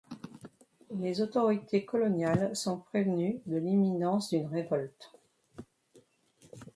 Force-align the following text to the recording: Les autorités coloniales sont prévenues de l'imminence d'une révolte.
Les 0.95 1.21
autorités 1.21 1.85
coloniales 1.85 2.55
sont 2.55 2.79
prévenues 2.79 3.39
de 3.45 3.57
l'imminence 3.57 4.29
d'une 4.31 4.47
révolte. 4.47 5.11